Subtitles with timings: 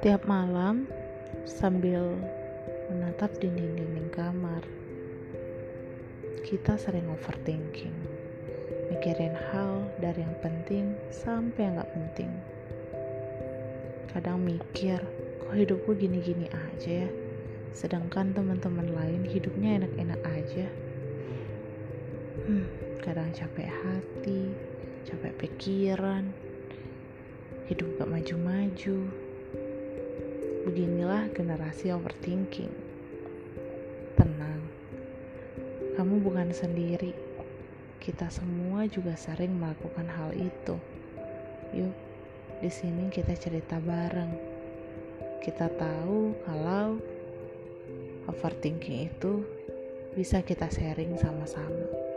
[0.00, 0.88] Tiap malam,
[1.44, 2.16] sambil
[2.88, 4.64] menatap dinding-dinding kamar,
[6.40, 7.92] kita sering overthinking,
[8.88, 12.32] mikirin hal dari yang penting sampai yang gak penting.
[14.08, 15.04] Kadang mikir,
[15.44, 17.10] kok hidup gue gini-gini aja ya,
[17.76, 20.66] sedangkan teman-teman lain hidupnya enak-enak aja.
[22.48, 22.64] Hmm,
[23.04, 24.56] kadang capek hati,
[25.04, 26.32] capek pikiran,
[27.68, 29.28] hidup gak maju-maju
[30.60, 32.68] Beginilah generasi overthinking.
[34.12, 34.60] Tenang,
[35.96, 37.16] kamu bukan sendiri.
[37.96, 40.76] Kita semua juga sering melakukan hal itu.
[41.72, 41.96] Yuk,
[42.60, 44.36] di sini kita cerita bareng.
[45.40, 47.00] Kita tahu kalau
[48.28, 49.40] overthinking itu
[50.12, 52.09] bisa kita sharing sama-sama.